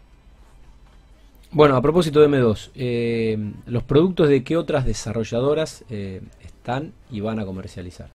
[1.51, 7.19] bueno, a propósito de M2, em, ¿los productos de qué otras desarrolladoras eh, están y
[7.19, 8.09] van a comercializar?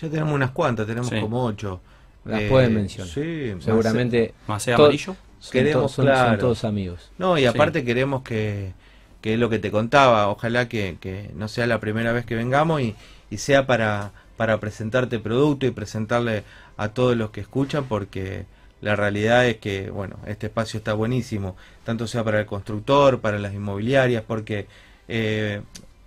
[0.00, 1.20] Ya tenemos unas cuantas, tenemos Sí.
[1.20, 1.80] como ocho.
[2.24, 3.12] Las Eh, pueden mencionar.
[3.12, 5.16] Sí, Seguramente Todo- amarillo.
[5.40, 6.06] son, Queremos, son-
[6.38, 7.10] todos amigos.
[7.18, 7.46] No, y Sí.
[7.46, 8.72] aparte queremos que,
[9.20, 12.34] que es lo que te contaba, ojalá que, que no sea la primera vez que
[12.34, 12.94] vengamos y,
[13.30, 16.44] y sea para, para presentarte producto y presentarle
[16.76, 18.46] a todos los que escuchan, porque
[18.80, 23.38] la realidad es que, bueno, este espacio está buenísimo, tanto sea para el constructor, para
[23.38, 24.66] las inmobiliarias, porque
[25.08, 25.60] eh,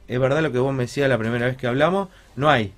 [0.07, 2.73] es verdad lo que vos me decías la primera vez que hablamos, no hay.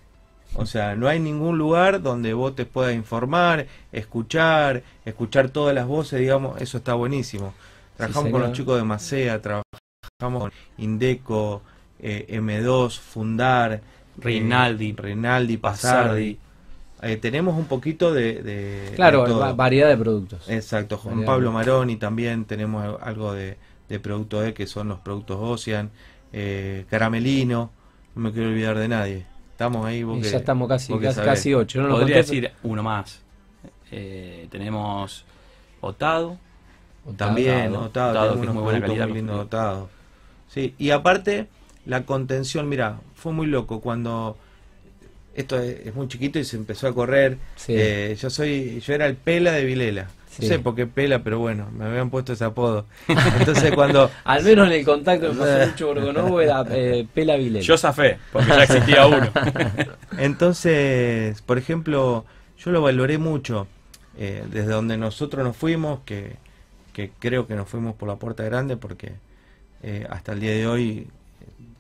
[0.56, 5.88] O sea, no hay ningún lugar donde vos te puedas informar, escuchar, escuchar todas las
[5.88, 7.54] voces, digamos, eso está buenísimo.
[7.98, 11.62] Trabajamos con los chicos de Macea, trabajamos con Indeco,
[12.00, 13.82] eh, M2, Fundar,
[14.18, 16.40] Rinaldi, eh, Rinaldi, Pasardi.
[17.02, 20.50] Eh, tenemos un poquito de, de- Claro, de variedad de productos.
[20.50, 21.26] Exacto, Juan Variedad.
[21.34, 23.58] Pablo Maroni también tenemos algo de,
[23.88, 25.92] de producto E, que son los productos Ocean,
[26.34, 27.72] eh, Caramelino,
[28.16, 29.26] no me quiero olvidar de nadie.
[29.60, 31.82] Estamos ahí, vos Y que- ya estamos casi, vos que casi, ocho.
[31.82, 33.20] No lo Podría conté, decir uno más.
[33.92, 35.26] Eh, tenemos
[35.82, 36.38] Otado.
[37.18, 39.42] También, Otado, Otado, Otado, tenemos que es muy unos buena calidad muy construido.
[39.44, 39.90] Otado.
[40.48, 41.48] Sí, y aparte,
[41.86, 44.38] la contención, mira, fue muy loco cuando
[45.36, 47.38] esto es, es muy chiquito y se empezó a correr.
[47.58, 47.74] Sí.
[47.76, 50.08] eh, yo soy, yo era el Pela de Vilela.
[50.40, 50.48] Sí.
[50.48, 52.86] No sé por qué Pela, pero bueno, me habían puesto ese apodo.
[53.08, 57.62] Entonces cuando Al menos en el contacto de mucho Borgonovo era eh, Pela Vilela.
[57.62, 59.30] Yo zafé, porque ya existía uno.
[60.18, 62.26] Entonces, por ejemplo,
[62.58, 63.68] yo lo valoré mucho
[64.18, 66.36] eh, desde donde nosotros nos fuimos, que,
[66.94, 69.14] que creo que nos fuimos por la puerta grande porque
[69.82, 71.08] eh, hasta el día de hoy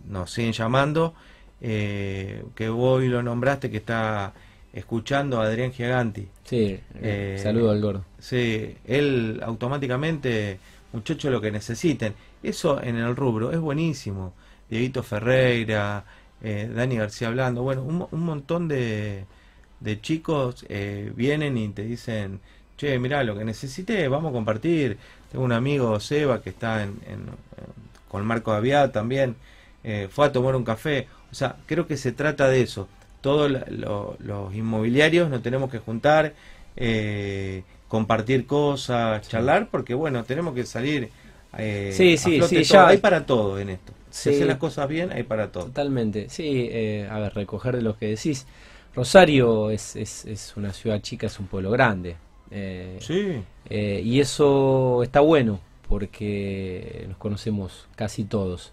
[0.07, 1.13] nos siguen llamando,
[1.61, 4.33] eh, que vos hoy lo nombraste, que está
[4.73, 6.27] escuchando a Adrián Giganti.
[6.43, 8.05] Sí, Eh, saludo al gordo.
[8.19, 10.59] Sí, él automáticamente,
[10.91, 12.15] muchachos, lo que necesiten.
[12.43, 14.33] Eso en el rubro es buenísimo.
[14.69, 16.05] Dieguito Ferreira,
[16.41, 19.25] eh, Dani García hablando, bueno, un, un montón de,
[19.79, 22.39] de chicos eh, vienen y te dicen,
[22.77, 24.97] che, mirá, lo que necesite, vamos a compartir.
[25.31, 29.35] Tengo un amigo, Seba, que está en, en- en- con Marco Aviad también,
[29.83, 31.07] eh, fue a tomar un café.
[31.31, 32.89] O sea, creo que se trata de eso.
[33.21, 36.33] Todos lo- los inmobiliarios nos tenemos que juntar,
[36.77, 41.09] eh, compartir cosas, charlar, porque bueno, tenemos que salir
[41.57, 43.91] eh, Sí, sí, sí, ya- Hay para todo en esto.
[44.11, 44.35] Si Sí.
[44.35, 45.65] haces las cosas bien, hay para todo.
[45.65, 48.45] Totalmente, sí, eh, a ver, recoger de lo que decís.
[48.95, 52.15] Rosario es, es, es una ciudad chica, es un pueblo grande.
[52.51, 58.71] eh, Sí, y eso está bueno porque nos conocemos casi todos.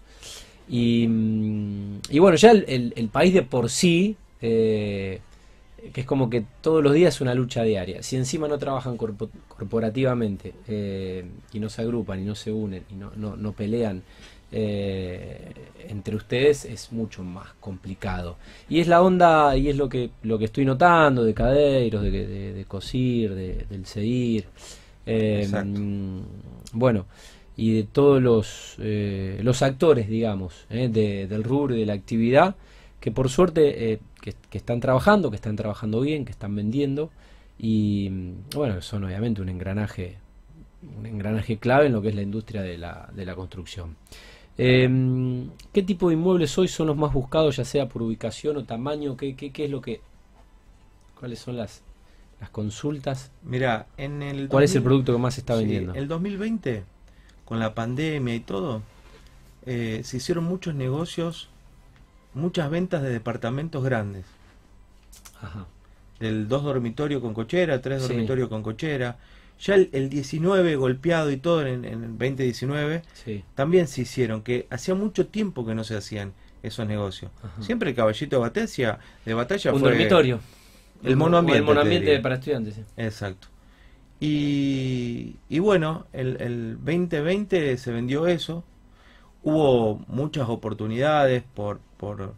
[0.69, 5.19] Y, mm, y bueno, ya el, el- el país de por sí, eh,
[5.93, 8.01] que es como que todos los días es una lucha diaria.
[8.03, 12.83] Si encima no trabajan corpo- corporativamente eh, y no se agrupan y no se unen
[12.91, 14.01] y no, no, no pelean
[14.51, 15.51] eh,
[15.89, 18.37] entre ustedes, es mucho más complicado.
[18.69, 22.11] Y es la onda, y es lo que, lo que estoy notando de Cadeiros, de,
[22.11, 24.45] de, de Cosir, de, del Seguir.
[25.05, 26.19] Eh, mm,
[26.73, 27.05] bueno,
[27.55, 32.55] y de todos los, los actores, digamos, de- del rubro y de la actividad,
[32.99, 37.09] que por suerte que, que están trabajando, que están trabajando bien, que están vendiendo,
[37.57, 40.17] y mm, bueno, son obviamente un engranaje,
[40.97, 43.95] un engranaje clave en lo que es la industria de la, de la construcción.
[44.57, 48.65] Eh, ¿Qué tipo de inmuebles hoy son los más buscados, ya sea por ubicación o
[48.65, 49.15] tamaño?
[49.15, 50.01] ¿Qué, qué, qué es lo que...
[51.17, 51.83] ¿Cuáles son las,
[52.41, 53.31] las consultas?
[53.43, 54.49] mira, en el...
[54.49, 55.93] ¿Cuál es el 2000 producto que más se está sí, vendiendo?
[55.93, 56.83] el 2020,
[57.45, 58.81] con la pandemia y todo,
[59.65, 61.49] eh, se hicieron muchos negocios,
[62.37, 64.25] muchas ventas de departamentos grandes.
[65.41, 65.65] Ajá.
[66.19, 68.07] Del dos dormitorios con cochera, tres Sí.
[68.09, 69.17] dormitorios con cochera.
[69.59, 73.43] Ya el, el 19 golpeado y todo en, en el 2019 Sí.
[73.55, 77.31] también se hicieron, que hacía mucho tiempo que no se hacían esos negocios.
[77.43, 77.61] Ajá.
[77.61, 80.39] Siempre el caballito de batalla, de batalla Un fue dormitorio.
[81.03, 82.75] el monoambiente, O El monoambiente para estudiantes.
[82.75, 82.83] sí.
[82.97, 83.47] Exacto.
[84.19, 88.63] Y, y bueno, el, el 2020 se vendió eso.
[89.47, 92.33] Hubo muchas oportunidades por, por,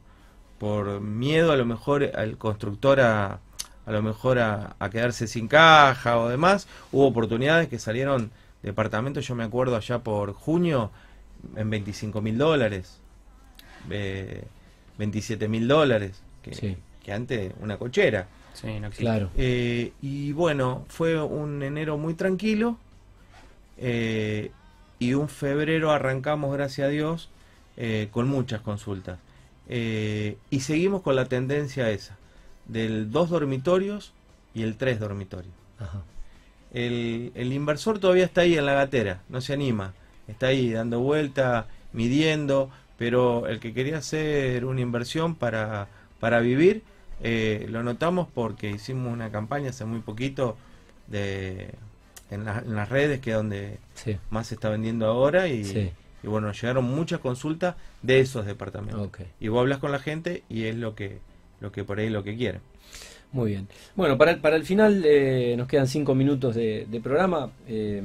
[0.59, 3.39] por miedo a lo mejor al constructor a,
[3.87, 6.67] a lo mejor a, a quedarse sin caja o demás.
[6.91, 8.29] Hubo oportunidades que salieron
[8.61, 10.91] departamentos, yo me acuerdo allá por junio,
[11.55, 12.99] en 25 mil dólares,
[13.89, 14.43] eh,
[14.99, 16.77] 27 mil dólares, que, Sí.
[17.03, 18.27] que antes una cochera.
[18.53, 19.03] Sí, no existe.
[19.05, 19.29] Claro.
[19.35, 22.77] Eh, y bueno, fue un enero muy tranquilo.
[23.81, 24.51] eh,
[24.99, 27.29] y un febrero arrancamos, gracias a Dios,
[27.77, 29.19] eh, con muchas consultas.
[29.67, 32.17] Eh, y seguimos con la tendencia esa,
[32.67, 34.13] del dos dormitorios
[34.53, 35.53] y el tres dormitorios.
[35.79, 36.03] Ajá.
[36.73, 39.93] El, el inversor todavía está ahí en la gatera, no se anima.
[40.27, 45.87] Está ahí dando vuelta, midiendo, pero el que quería hacer una inversión para,
[46.19, 46.83] para vivir,
[47.21, 50.57] eh, lo notamos porque hicimos una campaña hace muy poquito
[51.07, 51.73] de,
[52.31, 54.17] en, la- en las redes, que es donde Sí.
[54.29, 55.91] más se está vendiendo ahora, y, Sí.
[56.23, 59.07] y bueno, llegaron muchas consultas de esos departamentos.
[59.07, 59.21] Ok.
[59.39, 61.19] Y vos hablas con la gente y es lo que,
[61.59, 62.61] lo que por ahí lo que quieren.
[63.31, 63.67] Muy bien.
[63.95, 67.51] Bueno, para el, para el final eh, nos quedan cinco minutos de, de programa.
[67.67, 68.01] Eh,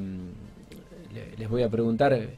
[1.15, 2.29] le- les voy a preguntar eh,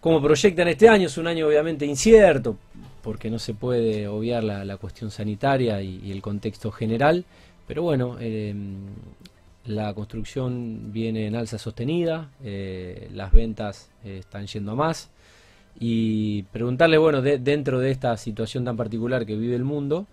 [0.00, 1.06] cómo proyectan este año.
[1.06, 2.56] Es un año obviamente incierto
[3.02, 7.24] porque no se puede obviar la, la cuestión sanitaria y, y el contexto general.
[7.66, 8.54] Pero bueno, eh,
[9.68, 15.10] la construcción viene en alza sostenida, eh, las ventas eh, están yendo a más.
[15.80, 20.06] Y preguntarle, bueno, de- dentro de esta situación tan particular que vive el mundo,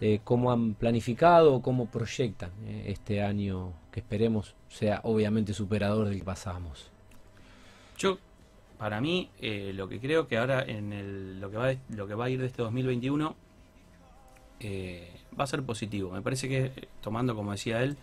[0.00, 2.50] eh, cómo han planificado, cómo proyectan
[2.86, 6.90] este año que esperemos sea obviamente superador del que pasamos.
[7.98, 8.18] Yo,
[8.78, 9.28] para mí,
[9.74, 12.40] lo que creo que ahora en el, lo, que va, lo que va a ir
[12.40, 13.36] de este 2021
[14.60, 16.10] eh, va a ser positivo.
[16.12, 17.96] Me parece que, tomando como decía él,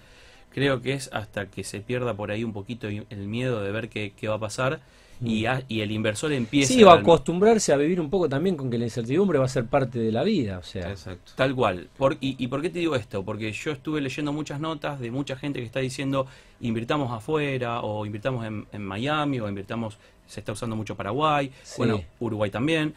[0.54, 3.90] creo que es hasta que se pierda por ahí un poquito el miedo de ver
[3.90, 4.80] qué, qué va a pasar
[5.22, 8.70] y, a- y el inversor empiece Sí, realmente- acostumbrarse a vivir un poco también con
[8.72, 10.90] que la incertidumbre va a ser parte de la vida, o sea.
[10.92, 11.34] Exacto.
[11.36, 11.90] Tal cual.
[11.98, 13.24] Por- y, ¿Y por qué te digo esto?
[13.24, 16.26] Porque yo estuve leyendo muchas notas de mucha gente que está diciendo
[16.62, 21.76] invirtamos afuera o invirtamos en, en Miami o invirtamos, se está usando mucho Paraguay, Sí.
[21.78, 22.94] bueno, Uruguay también.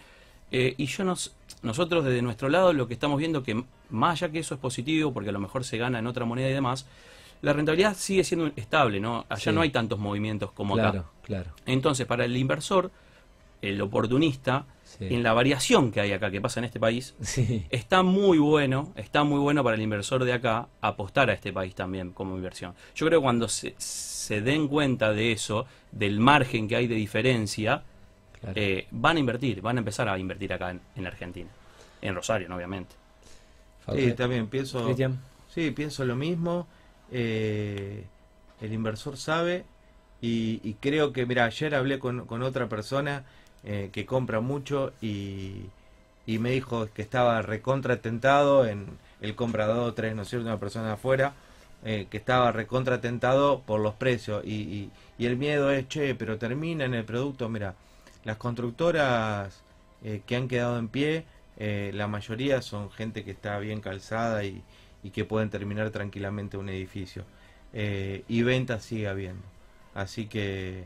[0.52, 4.30] Eh, y yo nos, nosotros desde nuestro lado lo que estamos viendo que más allá
[4.32, 6.86] que eso es positivo porque a lo mejor se gana en otra moneda y demás,
[7.42, 9.26] la rentabilidad sigue siendo estable, ¿no?
[9.28, 9.52] Allá Sí.
[9.52, 11.09] no hay tantos movimientos como claro, acá.
[11.24, 11.50] claro.
[11.66, 12.90] Entonces, para el inversor,
[13.61, 15.07] el oportunista, Sí.
[15.14, 18.92] en la variación que hay acá, que pasa en este país, Sí, Está muy bueno,
[18.96, 22.74] está muy bueno para el inversor de acá apostar a este país también como inversión.
[22.94, 26.94] Yo creo que cuando se, se den cuenta de eso, del margen que hay de
[26.96, 27.83] diferencia,
[28.40, 28.55] claro.
[28.57, 31.48] eh, van a invertir, van a empezar a invertir acá en, en Argentina.
[32.02, 32.57] En Rosario, ¿no?
[32.57, 32.94] obviamente.
[33.94, 34.85] Sí, también pienso...
[34.85, 35.18] Cristian.
[35.48, 36.66] Sí, pienso lo mismo.
[37.14, 38.05] Eh,
[38.62, 39.64] el inversor sabe
[40.22, 43.25] y, creo que, mira, ayer hablé con, otra persona
[43.64, 45.66] eh, que compra mucho y,
[46.27, 48.87] me dijo que estaba recontra tentado en
[49.20, 50.46] el comprador 3, ¿no es cierto?
[50.46, 51.35] Una persona afuera
[51.85, 56.94] eh, que estaba recontratentado por los precios y, el miedo es, che, pero termina en
[56.94, 57.75] el producto, mira,
[58.25, 59.62] las constructoras
[60.27, 61.25] que han quedado en pie,
[61.59, 64.62] la mayoría son gente que está bien calzada y,
[65.02, 67.24] y que pueden terminar tranquilamente un edificio.
[67.72, 69.42] Eh, y ventas sigue habiendo.
[69.94, 70.84] Así que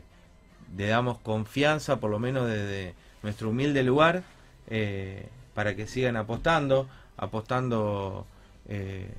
[0.75, 4.23] le damos confianza, por lo menos desde nuestro humilde lugar,
[4.69, 8.27] eh, para que sigan apostando, apostando
[8.69, 9.09] eh,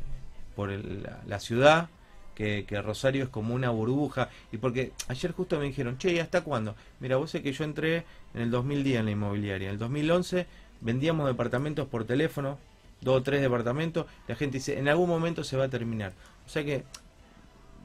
[0.56, 1.88] por el- la, la ciudad,
[2.34, 4.28] que, que Rosario es como una burbuja.
[4.52, 6.76] Y porque ayer justo me dijeron, che, ¿y hasta cuándo?
[7.00, 9.68] Mira, vos sé que yo entré en el 2010 en la inmobiliaria.
[9.68, 10.46] En el 2011
[10.80, 12.58] vendíamos departamentos por teléfono,
[13.00, 14.06] dos o tres departamentos.
[14.26, 16.12] La gente dice, en algún momento se va a terminar.
[16.46, 16.84] O sea que,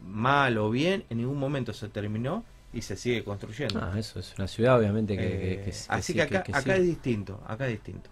[0.06, 3.80] mal o bien, en ningún momento se terminó y se sigue construyendo.
[3.82, 5.26] Ah, eso es una ciudad, obviamente, que.
[5.26, 6.72] Eh, que- que así sí, que acá, acá sí.
[6.72, 8.10] es distinto, acá es distinto.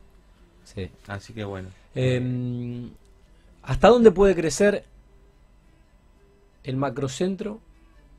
[0.64, 0.90] Sí.
[1.08, 1.70] Así que bueno.
[1.96, 2.90] Eh,
[3.64, 4.86] ¿Hasta dónde puede crecer
[6.64, 7.60] el macrocentro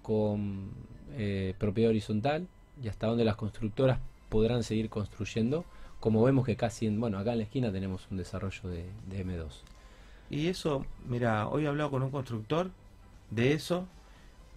[0.03, 0.71] con
[1.13, 2.47] eh, propiedad horizontal?
[2.83, 5.65] ¿Y hasta dónde las constructoras podrán seguir construyendo?
[6.03, 9.21] Como vemos que casi, en, bueno, acá en la esquina tenemos un desarrollo de, de
[9.25, 9.65] M2.
[10.31, 12.71] Y eso, mira, hoy he hablado con un constructor
[13.31, 13.89] de eso,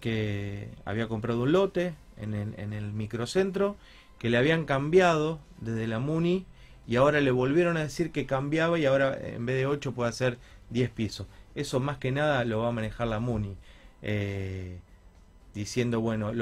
[0.00, 3.76] que había comprado un lote en el, en el microcentro,
[4.18, 6.46] que le habían cambiado desde la Muni
[6.86, 10.10] y ahora le volvieron a decir que cambiaba y ahora en vez de 8 puede
[10.10, 10.38] hacer
[10.70, 11.26] 10 pisos.
[11.54, 13.56] Eso más que nada lo va a manejar la Muni.
[14.02, 14.80] eh,
[15.54, 16.32] diciendo, bueno,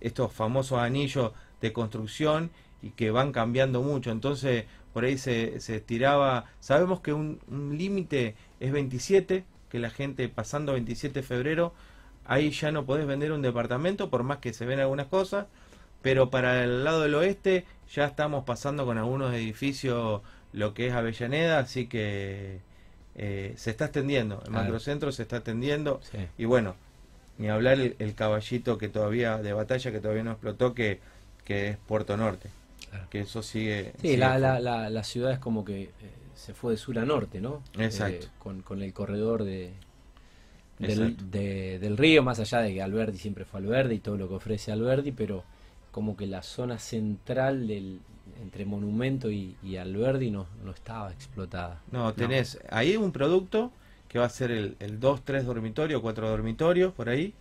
[0.00, 1.32] estos famosos anillos
[1.62, 2.50] de construcción
[2.82, 4.10] y que van cambiando mucho.
[4.10, 6.46] Entonces, por ahí se, se estiraba.
[6.60, 11.72] Sabemos que un, un límite es 27, que la gente pasando 27 de febrero,
[12.24, 15.46] ahí ya no podés vender un departamento, por más que se ven algunas cosas.
[16.02, 20.94] Pero para el lado del oeste ya estamos pasando con algunos edificios lo que es
[20.94, 22.60] Avellaneda, así que
[23.14, 24.42] eh, se está extendiendo.
[24.46, 26.00] El macrocentro se está extendiendo.
[26.10, 26.18] Sí.
[26.38, 26.74] Y bueno,
[27.38, 31.00] ni hablar el, el caballito que todavía, de batalla que todavía no explotó, que,
[31.44, 32.48] que es Puerto Norte.
[32.88, 33.06] Claro.
[33.10, 33.92] Que eso sigue.
[34.00, 35.90] Sí, sigue la, la, la, la ciudad es como que eh,
[36.34, 37.62] se fue de sur a norte, ¿no?
[37.78, 38.26] Exacto.
[38.26, 39.72] Eh, con, con el corredor de,
[40.78, 44.28] del, de- del río, más allá de que Alberdi siempre fue Alberdi y todo lo
[44.28, 45.44] que ofrece Alberdi, pero
[45.90, 48.00] como que la zona central del
[48.42, 51.82] entre Monumento y, y Alberdi no, no estaba explotada.
[51.90, 53.70] No, tenés ahí un producto
[54.08, 57.34] que va a ser el, el 2, 3 dormitorio, 4 dormitorios, por ahí.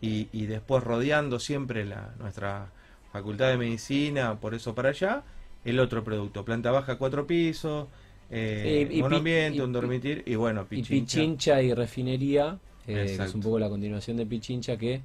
[0.00, 2.68] Y, y después rodeando siempre la, nuestra
[3.12, 5.22] facultad de medicina, por eso para allá,
[5.64, 6.44] el otro producto.
[6.44, 7.86] Planta baja, cuatro pisos,
[8.30, 11.16] eh, Y- monoambiente, y- un dormitir y bueno, Y pichincha.
[11.18, 15.00] Pichincha y Refinería, eh, que es un poco la continuación de Pichincha, que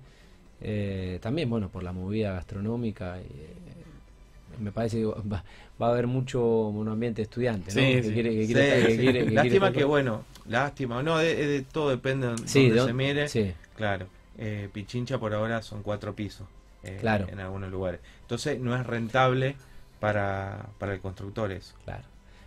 [0.62, 3.26] eh, también, bueno, por la movida gastronómica, eh,
[4.62, 5.44] me parece que va,
[5.82, 6.39] va a haber mucho
[6.74, 7.82] monoambiente estudiante, ¿no?
[7.82, 8.13] Sí, que sí.
[8.13, 9.02] quiere, que Sí, quiere que sí.
[9.02, 12.86] quiere- que quiere lástima que bueno, lástima, no, de, de todo depende de donde ¿no?
[12.86, 13.30] se mire.
[13.76, 14.06] Claro,
[14.38, 16.48] eh, Pichincha por ahora son cuatro pisos
[16.84, 17.28] eh, Claro.
[17.30, 18.00] en algunos lugares.
[18.22, 19.56] Entonces no es rentable
[20.00, 21.76] para, para el constructor eso.
[21.86, 22.04] claro.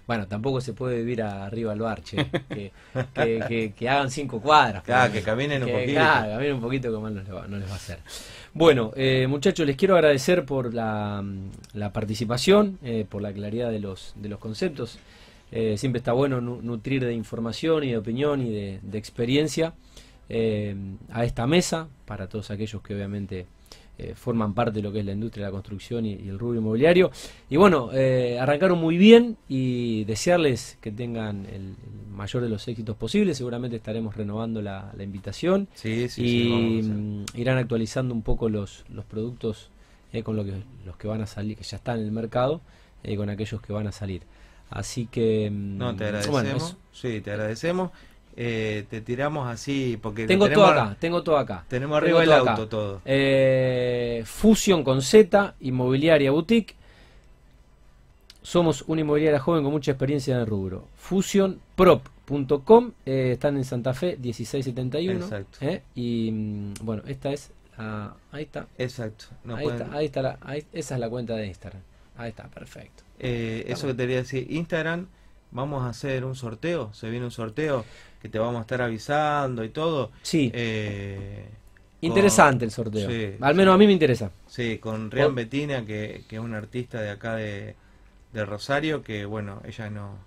[0.06, 2.70] Bueno, tampoco se puede vivir arriba al barche, que,
[3.12, 4.84] que, que- que hagan cinco cuadras.
[4.84, 5.92] Claro, que caminen un poquito.
[5.94, 7.98] Claro, caminen un poquito que mal no les va, no les va a hacer.
[8.54, 11.24] Bueno, eh, muchachos, les quiero agradecer por la,
[11.74, 15.00] la participación, eh, por la claridad de los, de los conceptos.
[15.50, 19.72] Eh, siempre está bueno nu- nutrir de información y de opinión y de, de experiencia
[20.28, 20.74] eh,
[21.10, 23.46] a esta mesa, para todos aquellos que obviamente
[23.98, 26.38] eh, forman parte de lo que es la industria de la construcción y, y el
[26.38, 27.10] rubro inmobiliario.
[27.48, 32.66] Y bueno, eh, arrancaron muy bien y desearles que tengan el, el mayor de los
[32.68, 33.38] éxitos posibles.
[33.38, 36.48] Seguramente estaremos renovando la, la invitación Sí, sí, sí.
[36.48, 39.70] y mm, irán actualizando un poco los, los productos
[40.12, 40.52] eh, con lo que,
[40.84, 42.60] los que van a salir, que ya están en el mercado,
[43.16, 44.22] con aquellos que van a salir.
[44.68, 45.48] Así que...
[45.50, 46.42] mm, No, te agradecemos.
[46.42, 46.58] bueno,
[46.92, 47.92] sí, te agradecemos.
[48.38, 51.64] Eh, te tiramos así porque tengo tenemos, todo acá, tengo todo acá.
[51.68, 52.68] Tenemos Tengo arriba el todo auto acá.
[52.70, 53.00] todo.
[53.06, 56.74] Eh, Fusion con Z, Inmobiliaria Boutique.
[58.42, 60.86] Somos una inmobiliaria joven con mucha experiencia en el rubro.
[60.96, 65.20] Fusionprop.com, eh, están en Santa Fe 1671.
[65.24, 65.58] Exacto.
[65.62, 68.66] eh, y mm, bueno, esta es la- ahí está.
[68.78, 69.24] Exacto.
[69.44, 71.82] No ahí, pueden- está ahí está la- ahí- esa es la cuenta de Instagram.
[72.16, 73.02] Ahí está, perfecto.
[73.18, 75.06] Eh, eso que te quería decir, Instagram,
[75.50, 77.84] vamos a hacer un sorteo, se viene un sorteo
[78.26, 80.12] que te vamos a estar avisando y todo.
[80.22, 81.48] Sí, Eh,
[82.00, 83.08] interesante el sorteo.
[83.08, 83.74] sí, Al menos sí.
[83.74, 84.30] a mí me interesa.
[84.46, 87.76] Sí, con Rian Betina, que, que es una artista de acá de,
[88.32, 90.18] de Rosario, que bueno, ella no,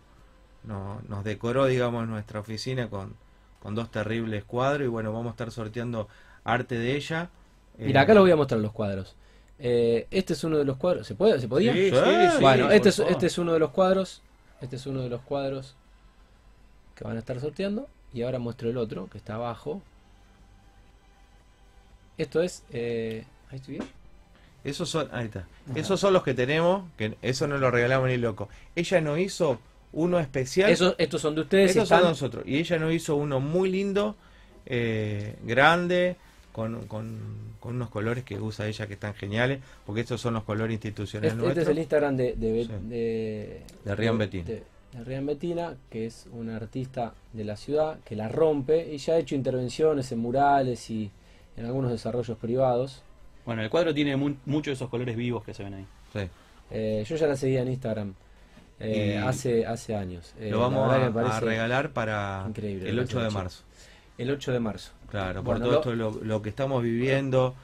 [0.64, 3.16] no- nos decoró, digamos, nuestra oficina con,
[3.62, 6.08] con dos terribles cuadros y bueno, vamos a estar sorteando
[6.44, 7.30] arte de ella.
[7.84, 9.16] Mira, Eh, acá les voy a mostrar los cuadros.
[9.58, 11.08] Eh, este es uno de los cuadros.
[11.08, 11.40] ¿Se puede?
[11.40, 11.74] ¿Se podía?
[11.74, 11.96] Sí, sí,
[12.38, 14.22] sí, bueno, este es, este es uno de los cuadros.
[14.62, 15.76] Este es uno de los cuadros
[17.00, 17.88] que van a estar sorteando.
[18.14, 19.82] Y ahora muestro el otro, que está abajo.
[22.18, 22.64] Esto es.
[22.72, 23.88] eh, ¿Ahí estoy bien?
[24.64, 25.48] Esos son, ahí está.
[25.74, 28.50] Esos son los que tenemos, que eso no lo regalamos ni loco.
[28.76, 29.60] Ella nos hizo
[29.94, 30.70] uno especial.
[30.70, 31.76] Eso- estos son de ustedes.
[31.76, 32.44] y Esos son de nosotros.
[32.46, 34.18] Y ella nos hizo uno muy lindo,
[34.66, 36.18] eh, grande,
[36.52, 37.20] con, con,
[37.62, 41.34] con unos colores que usa ella que están geniales, porque estos son los colores institucionales
[41.38, 42.72] Este, este es el Instagram de, de, Sí.
[42.90, 44.50] de, De Rian Betina.
[44.94, 49.14] De- Rian Betina, que es una artista de la ciudad que la rompe y ya
[49.14, 51.12] ha hecho intervenciones en murales y
[51.58, 53.04] en algunos desarrollos privados.
[53.46, 55.86] Bueno, el cuadro tiene mu- muchos de esos colores vivos que se ven ahí.
[56.14, 56.20] Sí.
[56.72, 58.14] Eh, yo ya la seguía en Instagram
[58.80, 60.34] eh, hace, hace años.
[60.40, 63.64] Eh, Lo vamos verdad a, regalar para increíble el lo que 8 has de marzo.
[64.18, 64.92] El 8 de marzo.
[65.10, 67.56] Claro, Bueno, por todo lo- esto lo, lo que estamos viviendo.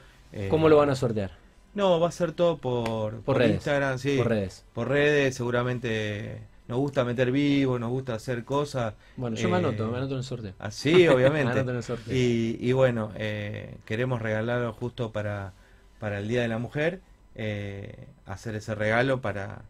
[0.50, 1.30] ¿Cómo lo van a sortear?
[1.74, 3.54] No, va a ser todo por, por redes.
[3.54, 4.16] Instagram, sí.
[4.18, 4.64] Por redes.
[4.74, 8.94] Por redes, seguramente nos gusta meter vivo, nos gusta hacer cosas.
[9.16, 10.54] Bueno, yo me Eh, anoto, me anoto en el sorteo.
[10.58, 11.06] Así,
[11.42, 11.50] Me obviamente.
[11.50, 12.14] anoto en el sorteo.
[12.14, 15.52] y, y bueno, eh, queremos regalarlo justo para,
[15.98, 17.00] para el Día de la Mujer,
[17.34, 19.62] eh, hacer ese regalo para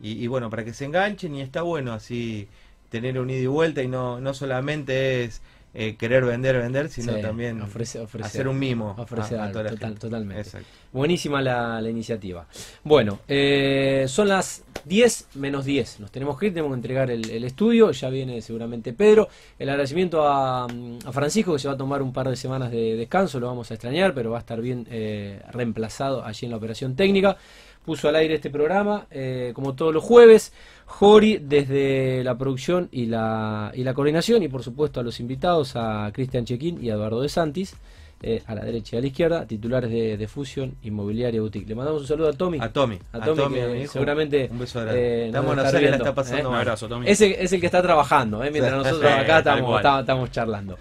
[0.00, 2.48] y, y bueno, para que se enganchen y está bueno así
[2.90, 7.14] tener un ida y vuelta y no, no solamente es eh, querer vender, vender, sino
[7.14, 10.00] Sí, también ofrece- hacer un mimo Ofrecer a, a algo, toda la total- gente.
[10.00, 10.40] totalmente.
[10.42, 10.66] Exacto.
[10.92, 12.46] Buenísima la, la iniciativa.
[12.82, 16.00] Bueno, eh, son las 10 menos 10.
[16.00, 17.92] Nos tenemos que ir, tenemos que entregar el, el estudio.
[17.92, 19.28] Ya viene seguramente Pedro.
[19.58, 22.96] El agradecimiento a, a Francisco, que se va a tomar un par de semanas de
[22.96, 23.38] descanso.
[23.38, 26.96] Lo vamos a extrañar, pero va a estar bien eh, reemplazado allí en la operación
[26.96, 27.36] técnica.
[27.84, 30.52] Puso al aire este programa, eh, como todos los jueves.
[30.90, 34.42] Jori desde la producción y la, y la coordinación.
[34.42, 37.74] Y por supuesto a los invitados, a Cristian Chequín y a Eduardo de Santis.
[38.22, 41.66] eh, a la derecha y a la izquierda, titulares de, de Fusion Inmobiliaria Boutique.
[41.66, 42.58] Le mandamos un saludo a Tommy.
[42.60, 45.00] A Tommy, A Tommy, que mi hijo, seguramente, un beso grande.
[45.00, 46.46] eh, Estamos nos en está Aires, la viendo, está pasando ¿eh?
[46.52, 47.08] Un abrazo, Tommy.
[47.08, 48.50] Es el, es el que está trabajando, ¿eh?
[48.50, 50.76] mientras nosotros acá estamos- estamos charlando.